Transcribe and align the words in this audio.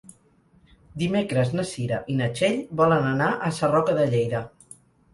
Dimecres 1.01 1.53
na 1.59 1.67
Cira 1.73 2.01
i 2.15 2.17
na 2.23 2.31
Txell 2.39 2.59
volen 2.83 3.09
anar 3.13 3.31
a 3.51 3.55
Sarroca 3.63 4.01
de 4.03 4.13
Lleida. 4.17 4.47